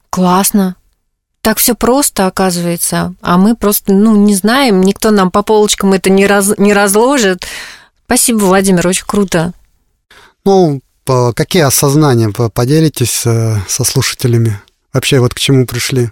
[0.10, 0.76] Классно.
[1.42, 3.16] Так все просто, оказывается.
[3.22, 7.46] А мы просто, ну, не знаем, никто нам по полочкам это не, раз, не разложит.
[8.06, 9.52] Спасибо, Владимир, очень круто.
[10.46, 14.62] Ну, какие осознания по- поделитесь э, со слушателями?
[14.94, 16.12] Вообще, вот к чему пришли?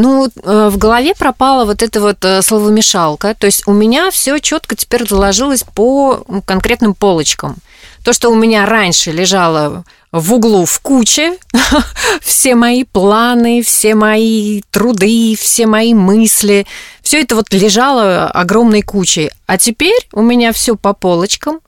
[0.00, 3.34] Ну, э, в голове пропала вот эта вот э, словомешалка.
[3.34, 7.56] То есть у меня все четко теперь заложилось по конкретным полочкам.
[8.04, 11.36] То, что у меня раньше лежало в углу в куче,
[12.22, 16.64] все мои планы, все мои труды, все мои мысли,
[17.02, 19.30] все это вот лежало огромной кучей.
[19.46, 21.58] А теперь у меня все по полочкам,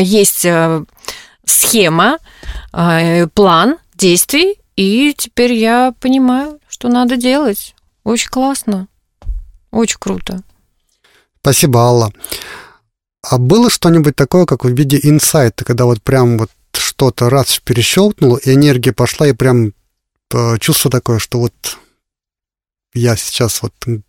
[0.00, 0.46] есть
[1.50, 2.18] схема,
[2.72, 7.74] э, план действий, и теперь я понимаю, что надо делать.
[8.04, 8.88] Очень классно.
[9.70, 10.42] Очень круто.
[11.40, 12.12] Спасибо, Алла.
[13.22, 18.36] А было что-нибудь такое, как в виде инсайта, когда вот прям вот что-то раз перещелкнуло,
[18.38, 19.72] и энергия пошла, и прям
[20.32, 21.78] э, чувство такое, что вот
[22.94, 24.02] я сейчас вот, ну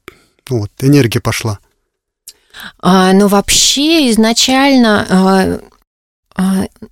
[0.49, 1.60] вот, энергия пошла.
[2.80, 5.60] А, но вообще изначально а, а,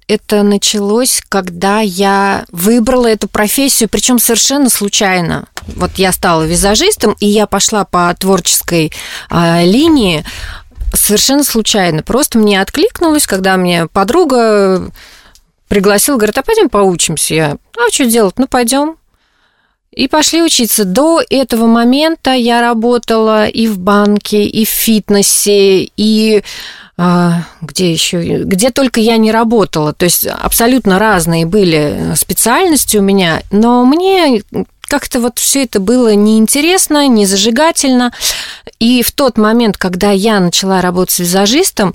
[0.07, 5.47] это началось, когда я выбрала эту профессию, причем совершенно случайно.
[5.67, 8.91] Вот я стала визажистом, и я пошла по творческой
[9.29, 10.25] а, линии
[10.93, 12.03] совершенно случайно.
[12.03, 14.91] Просто мне откликнулось, когда мне подруга
[15.67, 17.33] пригласила, говорит, а пойдем поучимся.
[17.33, 18.35] Я, а что делать?
[18.37, 18.97] Ну, пойдем.
[19.91, 20.85] И пошли учиться.
[20.85, 28.43] До этого момента я работала и в банке, и в фитнесе, и а, где еще,
[28.43, 29.93] где только я не работала.
[29.93, 34.41] То есть абсолютно разные были специальности у меня, но мне
[34.81, 38.13] как-то вот все это было неинтересно, не зажигательно.
[38.79, 41.93] И в тот момент, когда я начала работать с визажистом,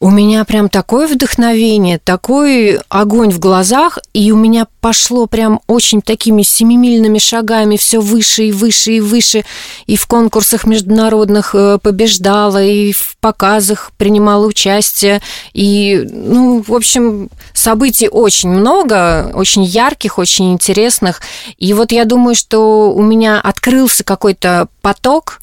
[0.00, 6.02] у меня прям такое вдохновение, такой огонь в глазах, и у меня пошло прям очень
[6.02, 9.44] такими семимильными шагами все выше и выше и выше,
[9.86, 17.30] и в конкурсах международных э, побеждала, и в показах принимала участие, и, ну, в общем,
[17.52, 21.22] событий очень много, очень ярких, очень интересных,
[21.56, 25.40] и вот я думаю, что у меня открылся какой-то поток,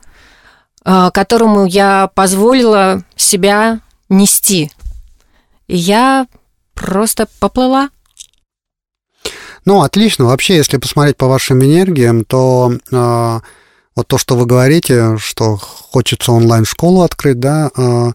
[0.83, 3.79] э, которому я позволила себя
[4.11, 4.71] нести.
[5.67, 6.27] И я
[6.75, 7.89] просто поплыла.
[9.65, 10.25] Ну, отлично.
[10.25, 13.39] Вообще, если посмотреть по вашим энергиям, то э,
[13.95, 18.11] вот то, что вы говорите, что хочется онлайн-школу открыть, да, э,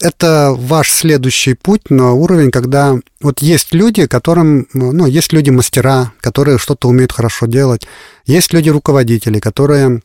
[0.00, 6.58] это ваш следующий путь на уровень, когда вот есть люди, которым, ну, есть люди-мастера, которые
[6.58, 7.86] что-то умеют хорошо делать,
[8.26, 10.02] есть люди-руководители, которые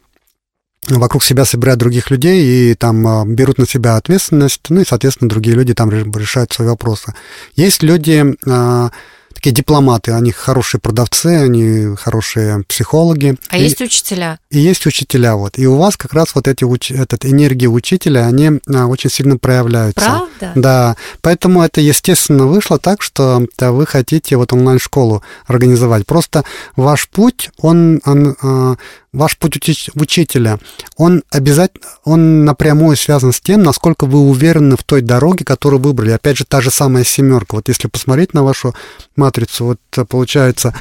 [0.90, 5.30] вокруг себя собирают других людей и там а, берут на себя ответственность, ну и, соответственно,
[5.30, 7.14] другие люди там решают свои вопросы.
[7.56, 8.92] Есть люди, а,
[9.34, 13.38] такие дипломаты, они хорошие продавцы, они хорошие психологи.
[13.50, 14.40] А и, есть учителя?
[14.50, 15.58] И есть учителя, вот.
[15.58, 16.92] И у вас как раз вот эти, уч...
[16.92, 20.06] этот, энергии учителя, они а, очень сильно проявляются.
[20.06, 20.52] Правда?
[20.56, 26.06] Да, поэтому это, естественно, вышло так, что да, вы хотите вот онлайн-школу организовать.
[26.06, 26.44] Просто
[26.76, 28.76] ваш путь, он, он а,
[29.14, 29.58] ваш путь
[29.96, 30.60] учителя,
[30.96, 36.12] он обязательно, он напрямую связан с тем, насколько вы уверены в той дороге, которую выбрали.
[36.12, 37.56] Опять же, та же самая семерка.
[37.56, 38.74] Вот если посмотреть на вашу
[39.16, 40.74] матрицу, вот э, получается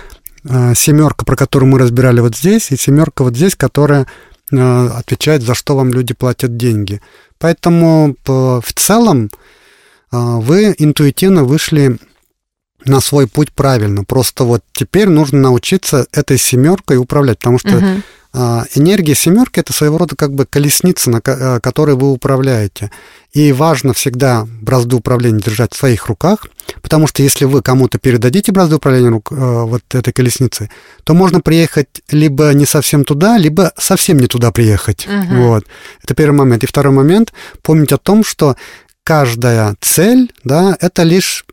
[0.44, 4.06] э, семерка, про которую мы разбирали вот здесь, и семерка вот здесь, которая
[4.52, 7.00] э, отвечает, за что вам люди платят деньги.
[7.38, 9.30] Поэтому в целом
[10.12, 11.98] вы интуитивно вышли
[12.84, 14.04] на свой путь правильно.
[14.04, 17.86] Просто вот теперь нужно научиться этой семеркой управлять, потому что угу.
[18.32, 22.90] Энергия семерки это своего рода как бы колесница, на э, которой вы управляете.
[23.32, 26.46] И важно всегда бразды управления держать в своих руках,
[26.82, 30.70] потому что если вы кому-то передадите бразды управления рук, э, вот этой колесницы,
[31.04, 35.06] то можно приехать либо не совсем туда, либо совсем не туда приехать.
[35.06, 35.42] Угу.
[35.42, 35.64] Вот.
[36.02, 36.62] Это первый момент.
[36.64, 38.56] И второй момент, помнить о том, что
[39.02, 41.44] каждая цель, да, это лишь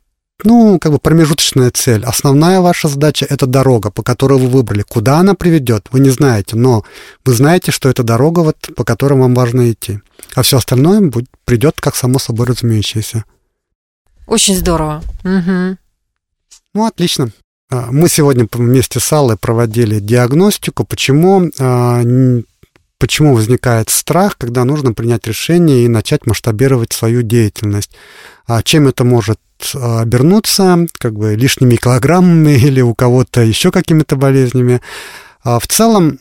[0.44, 2.04] ну, как бы промежуточная цель.
[2.06, 4.84] Основная ваша задача– это дорога, по которой вы выбрали.
[4.84, 6.84] Куда она приведет, вы не знаете, но
[7.26, 10.00] вы знаете, что это дорога, вот, по которой вам важно идти.
[10.36, 13.26] А все остальное будет, придет как само собой разумеющееся.
[14.28, 15.02] Очень здорово.
[15.24, 15.78] Угу.
[16.74, 17.32] Ну, отлично.
[17.72, 22.04] А, мы сегодня вместе с Аллой проводили диагностику, почему, а,
[23.00, 27.92] почему возникает страх, когда нужно принять решение и начать масштабировать свою деятельность.
[28.46, 29.40] А чем это может
[29.74, 34.82] обернуться как бы лишними килограммами или у кого-то еще какими-то болезнями.
[35.44, 36.20] А в целом,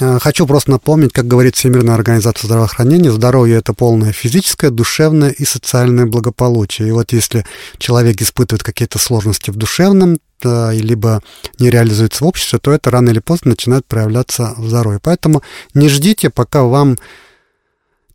[0.00, 5.44] а, Хочу просто напомнить, как говорит Всемирная организация здравоохранения, здоровье– это полное физическое, душевное и
[5.44, 6.88] социальное благополучие.
[6.88, 7.44] И вот если
[7.78, 11.20] человек испытывает какие-то сложности в душевном, либо
[11.58, 15.00] не реализуется в обществе, то это рано или поздно начинает проявляться в здоровье.
[15.02, 15.42] Поэтому
[15.74, 16.96] не ждите, пока вам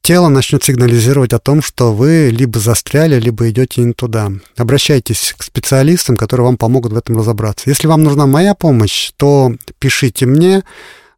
[0.04, 4.32] тело начнет сигнализировать о том, что вы либо застряли, либо идете не туда.
[4.58, 7.70] Обращайтесь к специалистам, которые вам помогут в этом разобраться.
[7.70, 10.64] Если вам нужна моя помощь, то пишите мне.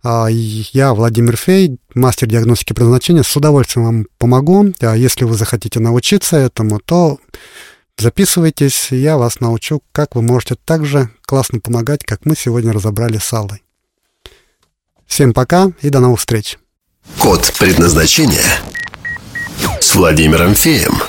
[0.04, 3.24] А, я Владимир Фей, мастер диагностики предназначения.
[3.24, 4.72] С удовольствием вам помогу.
[4.82, 7.18] А если вы захотите научиться этому, то
[7.98, 13.18] записывайтесь, я вас научу, как вы можете так же классно помогать, как мы сегодня разобрали
[13.18, 13.64] с Аллой.
[15.08, 16.60] Всем пока и до новых встреч.
[17.20, 18.60] Код предназначения
[19.80, 21.02] с Владимиром Феем.